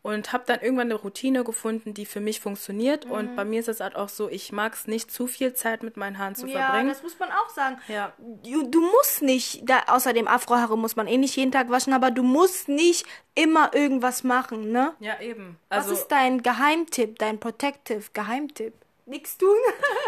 Und 0.02 0.32
habe 0.32 0.44
dann 0.46 0.60
irgendwann 0.60 0.86
eine 0.86 0.94
Routine 0.94 1.44
gefunden, 1.44 1.94
die 1.94 2.06
für 2.06 2.20
mich 2.20 2.40
funktioniert. 2.40 3.06
Mhm. 3.06 3.12
Und 3.12 3.36
bei 3.36 3.44
mir 3.44 3.60
ist 3.60 3.68
es 3.68 3.80
halt 3.80 3.96
auch 3.96 4.08
so, 4.08 4.28
ich 4.28 4.52
mag 4.52 4.74
es 4.74 4.86
nicht 4.86 5.10
zu 5.10 5.26
viel 5.26 5.54
Zeit 5.54 5.82
mit 5.82 5.96
meinen 5.96 6.18
Haaren 6.18 6.34
zu 6.34 6.46
ja, 6.46 6.58
verbringen. 6.58 6.88
Ja, 6.88 6.94
das 6.94 7.02
muss 7.02 7.18
man 7.18 7.30
auch 7.30 7.50
sagen. 7.50 7.78
Ja. 7.88 8.12
Du, 8.18 8.62
du 8.68 8.80
musst 8.80 9.22
nicht, 9.22 9.68
da, 9.68 9.82
außerdem 9.88 10.28
Afrohaare 10.28 10.78
muss 10.78 10.96
man 10.96 11.06
eh 11.06 11.16
nicht 11.16 11.36
jeden 11.36 11.52
Tag 11.52 11.70
waschen, 11.70 11.92
aber 11.92 12.10
du 12.10 12.22
musst 12.22 12.68
nicht 12.68 13.06
immer 13.34 13.74
irgendwas 13.74 14.22
machen, 14.22 14.70
ne? 14.70 14.94
Ja, 15.00 15.20
eben. 15.20 15.58
Also, 15.68 15.90
Was 15.90 16.00
ist 16.00 16.08
dein 16.08 16.42
Geheimtipp, 16.42 17.18
dein 17.18 17.40
Protective 17.40 18.04
Geheimtipp? 18.12 18.74
Nichts 19.06 19.38
tun? 19.38 19.56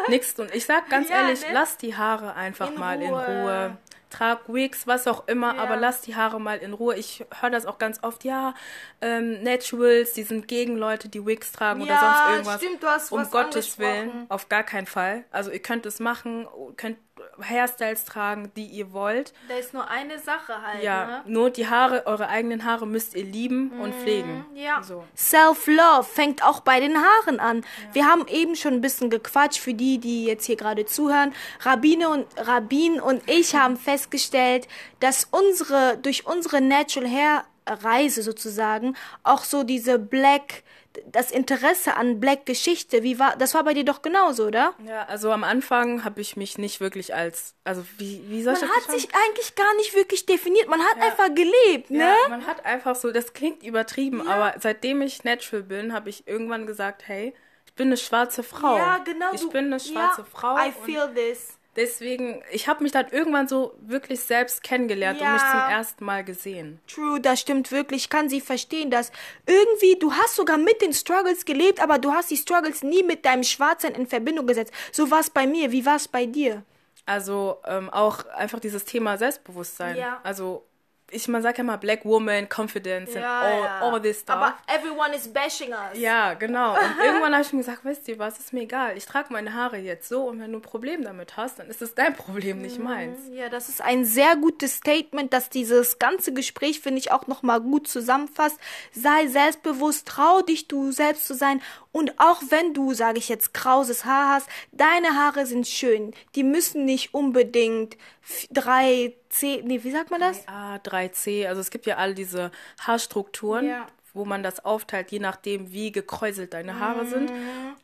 Nichts 0.09 0.35
tun. 0.35 0.49
Ich 0.53 0.65
sag 0.65 0.88
ganz 0.88 1.09
ja, 1.11 1.23
ehrlich, 1.23 1.41
ne? 1.43 1.49
lass 1.53 1.76
die 1.76 1.97
Haare 1.97 2.35
einfach 2.35 2.71
in 2.71 2.79
mal 2.79 2.97
Ruhe. 2.99 3.07
in 3.07 3.15
Ruhe 3.15 3.79
trag 4.12 4.40
Wigs, 4.49 4.87
was 4.87 5.07
auch 5.07 5.26
immer, 5.26 5.54
ja. 5.54 5.62
aber 5.62 5.76
lass 5.76 6.02
die 6.02 6.14
Haare 6.14 6.40
mal 6.40 6.59
in 6.59 6.73
Ruhe. 6.73 6.97
Ich 6.97 7.25
höre 7.40 7.50
das 7.50 7.66
auch 7.66 7.78
ganz 7.78 7.99
oft, 8.02 8.25
ja, 8.25 8.54
ähm, 9.00 9.42
Naturals, 9.42 10.12
die 10.12 10.23
sind 10.23 10.49
gegen 10.49 10.76
Leute, 10.76 11.09
die 11.09 11.25
Wigs 11.25 11.52
tragen 11.52 11.81
ja, 11.81 11.87
oder 11.87 12.00
sonst 12.00 12.31
irgendwas. 12.31 12.62
Stimmt, 12.62 12.83
du 12.83 12.87
hast 12.87 13.12
um 13.12 13.31
Gottes 13.31 13.78
Willen, 13.78 14.26
auf 14.28 14.49
gar 14.49 14.62
keinen 14.62 14.87
Fall. 14.87 15.25
Also 15.31 15.50
ihr 15.50 15.61
könnt 15.61 15.87
es 15.87 15.99
machen, 15.99 16.47
könnt 16.76 16.99
Hairstyles 17.41 18.05
tragen, 18.05 18.52
die 18.57 18.67
ihr 18.67 18.93
wollt. 18.93 19.33
Da 19.49 19.57
ist 19.57 19.75
nur 19.75 19.88
eine 19.88 20.19
Sache 20.19 20.62
halt. 20.62 20.83
Ja, 20.83 21.07
ne? 21.07 21.23
nur 21.26 21.50
die 21.50 21.69
Haare, 21.69 22.07
eure 22.07 22.29
eigenen 22.29 22.64
Haare 22.64 22.87
müsst 22.87 23.14
ihr 23.14 23.25
lieben 23.25 23.73
mhm. 23.75 23.81
und 23.81 23.95
pflegen. 23.95 24.45
Ja. 24.55 24.83
So. 24.83 25.05
Self-Love 25.17 26.05
fängt 26.05 26.45
auch 26.45 26.61
bei 26.61 26.81
den 26.81 26.97
Haaren 26.97 27.41
an. 27.41 27.59
Ja. 27.59 27.95
Wir 27.95 28.07
haben 28.07 28.26
eben 28.29 28.57
schon 28.57 28.75
ein 28.75 28.81
bisschen 28.81 29.11
gequatscht 29.11 29.61
für 29.61 29.75
die, 29.75 29.99
die 29.99 30.25
jetzt 30.25 30.47
hier 30.47 30.57
gerade 30.57 30.87
zuhören. 30.87 31.33
Rabine 31.61 32.09
und 32.09 32.26
Rabin 32.37 33.00
und 33.00 33.23
ich 33.29 33.55
haben 33.57 33.76
festgestellt, 33.76 34.69
dass 35.00 35.29
unsere 35.31 35.99
durch 35.99 36.26
unsere 36.26 36.61
Natural 36.61 37.09
Hair 37.09 37.45
Reise 37.67 38.23
sozusagen 38.23 38.97
auch 39.23 39.45
so 39.45 39.62
diese 39.62 39.99
Black 39.99 40.64
das 41.07 41.31
Interesse 41.31 41.95
an 41.95 42.21
Black 42.21 42.47
Geschichte, 42.47 43.03
wie 43.03 43.19
war, 43.19 43.37
das 43.37 43.55
war 43.55 43.65
bei 43.65 43.75
dir 43.75 43.85
doch 43.85 44.03
genauso, 44.03 44.47
oder? 44.47 44.75
Ja, 44.87 45.05
also 45.05 45.31
am 45.31 45.45
Anfang 45.45 46.05
habe 46.05 46.21
ich 46.21 46.37
mich 46.37 46.59
nicht 46.59 46.81
wirklich 46.81 47.15
als, 47.15 47.55
also 47.65 47.85
wie, 47.99 48.23
wie 48.29 48.43
soll 48.43 48.55
man 48.55 48.63
ich 48.63 48.69
das 48.69 48.77
Man 48.77 48.87
hat 48.87 49.01
sich 49.01 49.09
eigentlich 49.15 49.55
gar 49.55 49.75
nicht 49.77 49.95
wirklich 49.95 50.27
definiert, 50.27 50.69
man 50.69 50.81
hat 50.81 50.97
ja. 50.99 51.05
einfach 51.05 51.29
gelebt, 51.35 51.91
ne? 51.91 51.99
Ja, 51.99 52.29
man 52.29 52.47
hat 52.47 52.65
einfach 52.65 52.95
so, 52.95 53.11
das 53.11 53.33
klingt 53.33 53.63
übertrieben, 53.63 54.23
ja. 54.25 54.31
aber 54.31 54.61
seitdem 54.61 55.03
ich 55.03 55.25
natural 55.25 55.63
bin, 55.63 55.93
habe 55.93 56.09
ich 56.11 56.27
irgendwann 56.27 56.67
gesagt, 56.67 57.03
hey, 57.07 57.35
ich 57.67 57.75
bin 57.75 57.89
eine 57.89 57.97
schwarze 57.97 58.43
Frau. 58.43 58.77
Ja, 58.77 58.99
genau. 58.99 59.33
Ich 59.33 59.49
bin 59.49 59.67
eine 59.67 59.81
schwarze 59.81 60.25
Frau. 60.25 60.57
I 60.57 60.73
feel 60.85 61.09
this. 61.15 61.59
Deswegen, 61.75 62.43
ich 62.50 62.69
habe 62.69 62.83
mich 62.83 62.93
dann 62.93 63.09
irgendwann 63.09 63.49
so 63.49 63.75
wirklich 63.81 64.21
selbst 64.21 64.62
kennengelernt 64.62 65.21
Ja. 65.21 65.29
und 65.29 65.33
mich 65.35 65.43
zum 65.50 65.61
ersten 65.71 66.05
Mal 66.05 66.23
gesehen. 66.23 66.81
True, 66.87 67.19
das 67.21 67.41
stimmt 67.41 67.73
wirklich. 67.73 68.02
Ich 68.02 68.11
kann 68.11 68.29
sie 68.29 68.43
verstehen, 68.43 68.91
dass 68.91 69.11
irgendwie 69.47 69.99
du 69.99 70.12
hast 70.12 70.37
sogar 70.37 70.59
mit 70.59 70.83
den 70.83 70.93
Struggles 70.93 71.45
gelebt, 71.47 71.81
aber 71.83 71.99
du 71.99 72.12
hast 72.12 72.31
die 72.31 72.37
Struggles 72.37 72.83
nie 72.83 73.02
mit 73.02 73.25
deinem 73.25 73.43
Schwarzsein 73.43 73.95
in 73.95 74.07
Verbindung 74.07 74.47
gesetzt. 74.47 74.73
So 74.93 75.11
war 75.11 75.21
es 75.21 75.31
bei 75.31 75.47
mir. 75.47 75.73
Wie 75.73 75.87
war 75.87 75.97
es 75.97 76.09
bei 76.09 76.26
dir? 76.26 76.62
Also 77.07 77.57
ähm, 77.67 77.88
auch 77.91 78.26
einfach 78.26 78.61
dieses 78.61 78.85
Thema 78.85 79.17
Selbstbewusstsein. 79.17 79.97
Ja. 79.97 80.21
Also 80.23 80.67
ich, 81.12 81.28
man 81.28 81.42
sagt 81.42 81.59
ja 81.59 81.64
mal 81.64 81.76
Black 81.76 82.04
Woman, 82.04 82.49
Confidence 82.49 83.14
and 83.14 83.25
all, 83.25 83.92
all 83.92 84.00
this 84.00 84.21
stuff. 84.21 84.37
Aber 84.37 84.54
everyone 84.66 85.14
is 85.14 85.28
bashing 85.28 85.71
us. 85.71 85.99
ja, 85.99 86.35
genau. 86.35 86.73
Und 86.75 87.04
irgendwann 87.04 87.33
habe 87.33 87.42
ich 87.42 87.52
mir 87.52 87.61
gesagt, 87.61 87.85
weißt 87.85 88.09
du 88.09 88.19
was, 88.19 88.38
ist 88.38 88.52
mir 88.52 88.62
egal. 88.62 88.97
Ich 88.97 89.04
trage 89.07 89.33
meine 89.33 89.54
Haare 89.54 89.76
jetzt 89.76 90.09
so 90.09 90.25
und 90.25 90.40
wenn 90.40 90.52
du 90.52 90.59
ein 90.59 90.62
Problem 90.62 91.04
damit 91.04 91.37
hast, 91.37 91.59
dann 91.59 91.69
ist 91.69 91.83
es 91.83 91.95
dein 91.95 92.14
Problem, 92.14 92.62
nicht 92.62 92.78
meins. 92.78 93.19
Ja, 93.31 93.49
das 93.49 93.69
ist 93.69 93.83
ein 93.83 94.04
sehr 94.04 94.37
gutes 94.37 94.76
Statement, 94.76 95.33
das 95.33 95.50
dieses 95.50 95.99
ganze 95.99 96.33
Gespräch, 96.33 96.81
finde 96.81 96.99
ich, 96.99 97.12
auch 97.12 97.26
nochmal 97.26 97.61
gut 97.61 97.88
zusammenfasst. 97.88 98.59
Sei 98.92 99.26
selbstbewusst, 99.26 100.09
trau 100.09 100.42
dich, 100.42 100.69
du 100.69 100.92
selbst 100.92 101.26
zu 101.26 101.35
sein. 101.35 101.61
Und 101.92 102.19
auch 102.19 102.40
wenn 102.49 102.73
du, 102.73 102.95
sage 102.95 103.19
ich 103.19 103.28
jetzt, 103.28 103.52
krauses 103.52 104.04
Haar 104.04 104.35
hast, 104.35 104.49
deine 104.73 105.14
Haare 105.14 105.47
sind 105.47 105.66
schön. 105.66 106.14
Die 106.35 106.42
müssen 106.42 106.85
nicht 106.85 107.12
unbedingt 107.12 107.97
f- 108.23 108.47
drei 108.50 109.14
C, 109.29 109.62
nee, 109.64 109.83
wie 109.83 109.91
sagt 109.91 110.11
man 110.11 110.21
das? 110.21 110.47
A, 110.49 110.76
3C, 110.76 111.47
also 111.47 111.61
es 111.61 111.71
gibt 111.71 111.87
ja 111.87 111.97
alle 111.97 112.14
diese 112.14 112.50
Haarstrukturen, 112.81 113.67
Ja. 113.67 113.87
wo 114.14 114.25
man 114.25 114.43
das 114.43 114.64
aufteilt, 114.64 115.11
je 115.11 115.19
nachdem, 115.19 115.73
wie 115.73 115.91
gekräuselt 115.93 116.52
deine 116.55 116.79
Haare 116.79 117.07
sind. 117.07 117.33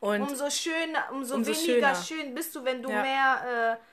Und 0.00 0.20
Umso 0.22 0.50
schöner, 0.50 1.04
umso, 1.12 1.34
Umso 1.36 1.52
weniger 1.52 1.94
schöner. 1.94 2.22
schön 2.22 2.34
bist 2.34 2.54
du, 2.54 2.64
wenn 2.64 2.82
du 2.82 2.90
Ja. 2.90 3.02
mehr 3.02 3.78
äh, 3.80 3.84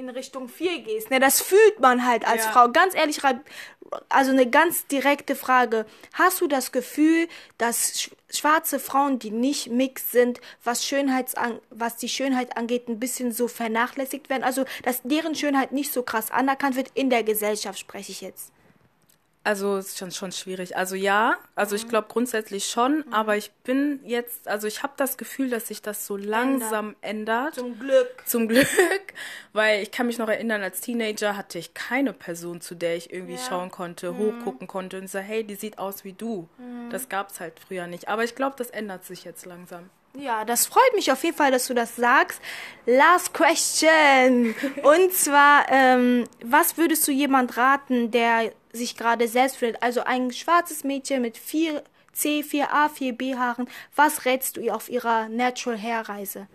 in 0.00 0.08
Richtung 0.10 0.48
4 0.48 0.80
gehst. 0.80 1.10
Ne, 1.10 1.20
das 1.20 1.40
fühlt 1.40 1.80
man 1.80 2.06
halt 2.06 2.26
als 2.26 2.44
Ja. 2.44 2.52
Frau. 2.52 2.68
Ganz 2.68 2.94
ehrlich, 2.94 3.20
also 4.08 4.30
eine 4.30 4.48
ganz 4.48 4.86
direkte 4.86 5.34
Frage. 5.36 5.86
Hast 6.14 6.40
du 6.40 6.46
das 6.46 6.72
Gefühl, 6.72 7.28
dass 7.58 8.00
sch 8.00 8.10
schwarze 8.32 8.78
Frauen, 8.78 9.18
die 9.18 9.32
nicht 9.32 9.70
mixed 9.70 10.12
sind, 10.12 10.40
was, 10.62 10.86
Schönheits 10.86 11.34
was 11.70 11.96
die 11.96 12.08
Schönheit 12.08 12.56
angeht, 12.56 12.88
ein 12.88 13.00
bisschen 13.00 13.32
so 13.32 13.48
vernachlässigt 13.48 14.30
werden? 14.30 14.44
Also, 14.44 14.64
dass 14.84 15.02
deren 15.02 15.34
Schönheit 15.34 15.72
nicht 15.72 15.92
so 15.92 16.02
krass 16.02 16.30
anerkannt 16.30 16.76
wird 16.76 16.90
in 16.94 17.10
der 17.10 17.24
Gesellschaft, 17.24 17.78
spreche 17.78 18.12
ich 18.12 18.20
jetzt. 18.20 18.52
Also 19.42 19.78
es 19.78 19.88
ist 19.88 19.98
schon, 19.98 20.10
schon 20.10 20.32
schwierig. 20.32 20.76
Also 20.76 20.94
ja, 20.96 21.36
also 21.54 21.74
ich 21.74 21.88
glaube 21.88 22.08
grundsätzlich 22.10 22.66
schon, 22.66 23.04
aber 23.10 23.38
ich 23.38 23.50
bin 23.64 24.00
jetzt, 24.04 24.46
also 24.46 24.66
ich 24.66 24.82
habe 24.82 24.92
das 24.98 25.16
Gefühl, 25.16 25.48
dass 25.48 25.68
sich 25.68 25.80
das 25.80 26.06
so 26.06 26.18
langsam 26.18 26.94
ändert. 27.00 27.54
Zum 27.54 27.78
Glück. 27.78 28.22
Zum 28.26 28.48
Glück, 28.48 28.68
weil 29.54 29.82
ich 29.82 29.90
kann 29.92 30.06
mich 30.08 30.18
noch 30.18 30.28
erinnern, 30.28 30.62
als 30.62 30.82
Teenager 30.82 31.38
hatte 31.38 31.58
ich 31.58 31.72
keine 31.72 32.12
Person, 32.12 32.60
zu 32.60 32.74
der 32.74 32.96
ich 32.96 33.12
irgendwie 33.14 33.36
Ja. 33.36 33.40
schauen 33.48 33.70
konnte, 33.70 34.14
hochgucken 34.18 34.66
konnte 34.66 34.98
und 34.98 35.08
so, 35.08 35.18
hey, 35.20 35.42
die 35.42 35.54
sieht 35.54 35.78
aus 35.78 36.04
wie 36.04 36.12
du. 36.12 36.46
Das 36.90 37.08
gab's 37.08 37.40
halt 37.40 37.54
früher 37.66 37.86
nicht. 37.86 38.08
Aber 38.08 38.24
ich 38.24 38.34
glaube, 38.34 38.56
das 38.58 38.68
ändert 38.68 39.06
sich 39.06 39.24
jetzt 39.24 39.46
langsam. 39.46 39.88
Ja, 40.18 40.44
das 40.44 40.66
freut 40.66 40.92
mich 40.96 41.12
auf 41.12 41.22
jeden 41.24 41.36
Fall, 41.36 41.52
dass 41.52 41.66
du 41.68 41.72
das 41.74 41.94
sagst. 41.96 42.40
Last 42.84 43.32
question. 43.32 44.54
Und 44.82 45.12
zwar, 45.14 45.66
ähm, 45.70 46.24
was 46.44 46.76
würdest 46.76 47.06
du 47.06 47.12
jemand 47.12 47.56
raten, 47.56 48.10
der 48.10 48.52
sich 48.72 48.96
gerade 48.96 49.28
selbst 49.28 49.56
findet? 49.56 49.82
Also 49.82 50.02
ein 50.02 50.32
schwarzes 50.32 50.84
Mädchen 50.84 51.22
mit 51.22 51.36
4C, 51.36 51.82
4A, 52.44 52.88
4B 52.88 53.36
Haaren. 53.36 53.68
Was 53.96 54.24
rätst 54.24 54.56
du 54.56 54.60
ihr 54.60 54.74
auf 54.74 54.88
ihrer 54.88 55.28
Natural 55.28 55.78
Hair 55.78 56.08
Reise? 56.08 56.46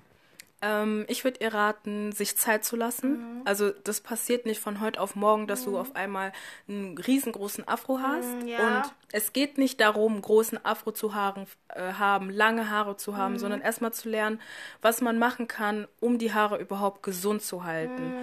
Ähm, 0.62 1.06
ich 1.08 1.24
würde 1.24 1.40
ihr 1.42 1.54
raten, 1.54 2.12
sich 2.12 2.38
Zeit 2.38 2.66
zu 2.66 2.76
lassen. 2.76 3.42
Also 3.46 3.72
das 3.84 4.02
passiert 4.02 4.46
nicht 4.46 4.60
von 4.60 4.82
heute 4.82 5.00
auf 5.00 5.16
morgen, 5.16 5.48
dass 5.48 5.66
du 5.66 5.78
auf 5.78 5.96
einmal 5.96 6.32
einen 6.68 6.98
riesengroßen 6.98 7.68
Afro 7.68 8.00
hast. 8.00 8.48
ja. 8.48 8.82
Und 8.82 8.94
es 9.12 9.34
geht 9.34 9.58
nicht 9.58 9.80
darum, 9.80 10.22
großen 10.22 10.64
Afro 10.66 10.92
zu 10.92 11.14
haaren, 11.14 11.48
äh, 11.70 11.94
haben, 11.94 12.30
lange 12.30 12.70
Haare 12.70 12.98
zu 12.98 13.16
haben, 13.18 13.38
sondern 13.40 13.62
erstmal 13.62 13.94
zu 13.94 14.10
lernen, 14.10 14.42
was 14.82 15.02
man 15.02 15.18
machen 15.20 15.48
kann, 15.48 15.88
um 16.00 16.18
die 16.18 16.34
Haare 16.34 16.58
überhaupt 16.60 17.04
gesund 17.04 17.42
zu 17.42 17.64
halten. 17.64 18.14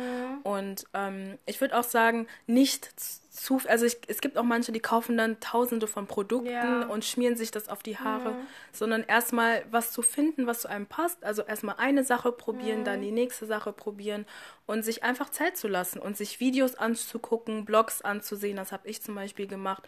Und 0.42 0.84
ähm, 0.94 1.38
ich 1.46 1.60
würde 1.60 1.78
auch 1.78 1.84
sagen, 1.84 2.26
nicht 2.46 2.90
zu, 3.32 3.60
also 3.66 3.86
ich, 3.86 3.96
es 4.08 4.20
gibt 4.20 4.36
auch 4.36 4.42
manche, 4.42 4.72
die 4.72 4.80
kaufen 4.80 5.16
dann 5.16 5.40
tausende 5.40 5.86
von 5.86 6.06
Produkten 6.06 6.48
Ja. 6.50 6.86
und 6.86 7.04
schmieren 7.04 7.36
sich 7.36 7.50
das 7.50 7.68
auf 7.68 7.82
die 7.82 7.96
Haare, 7.98 8.34
sondern 8.72 9.02
erstmal 9.04 9.64
was 9.70 9.90
zu 9.92 10.02
finden, 10.02 10.46
was 10.46 10.60
zu 10.62 10.68
einem 10.68 10.86
passt. 10.86 11.24
Also 11.24 11.42
erstmal 11.42 11.76
eine 11.78 12.04
Sache 12.04 12.30
probieren, 12.32 12.84
dann 12.84 13.00
die 13.00 13.10
nächste 13.10 13.46
Sache 13.46 13.72
probieren 13.72 14.26
und 14.72 14.82
sich 14.82 15.02
einfach 15.04 15.28
Zeit 15.28 15.58
zu 15.58 15.68
lassen 15.68 15.98
und 15.98 16.16
sich 16.16 16.40
Videos 16.40 16.76
anzugucken, 16.76 17.66
Blogs 17.66 18.00
anzusehen. 18.00 18.56
Das 18.56 18.72
habe 18.72 18.88
ich 18.88 19.02
zum 19.02 19.14
Beispiel 19.14 19.46
gemacht. 19.46 19.86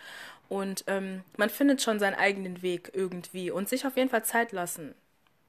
Und 0.51 0.85
ähm, 0.89 1.23
man 1.39 1.49
findet 1.49 1.81
schon 1.81 1.99
seinen 1.99 2.17
eigenen 2.17 2.61
Weg 2.61 2.91
irgendwie 2.93 3.51
und 3.51 3.67
sich 3.67 3.87
auf 3.87 3.97
jeden 3.97 4.11
Fall 4.11 4.25
Zeit 4.25 4.53
lassen. 4.53 4.95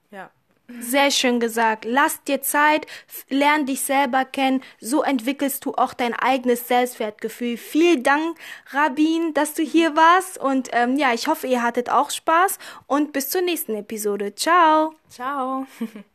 Ja. 0.09 0.31
Sehr 0.79 1.11
schön 1.11 1.41
gesagt. 1.41 1.83
Lass 1.83 2.23
dir 2.23 2.41
Zeit, 2.41 2.87
lern 3.29 3.65
dich 3.65 3.81
selber 3.81 4.23
kennen. 4.23 4.63
So 4.79 5.03
entwickelst 5.03 5.65
du 5.65 5.75
auch 5.75 5.93
dein 5.93 6.13
eigenes 6.13 6.69
Selbstwertgefühl. 6.69 7.57
Vielen 7.57 8.03
Dank, 8.03 8.39
Rabin, 8.71 9.33
dass 9.33 9.53
du 9.53 9.63
hier 9.63 9.97
warst. 9.97 10.37
Und 10.37 10.69
ähm, 10.71 10.95
ja, 10.95 11.13
ich 11.13 11.27
hoffe, 11.27 11.45
ihr 11.47 11.61
hattet 11.61 11.89
auch 11.89 12.09
Spaß. 12.09 12.57
Und 12.87 13.11
bis 13.11 13.29
zur 13.29 13.41
nächsten 13.41 13.75
Episode. 13.75 14.33
Ciao. 14.33 14.95
Ciao. 15.09 15.67